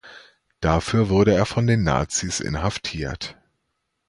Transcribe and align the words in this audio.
Dafür 0.61 1.09
wurde 1.09 1.35
er 1.35 1.45
von 1.45 1.67
den 1.67 1.83
Nazis 1.83 2.39
inhaftiert. 2.39 3.37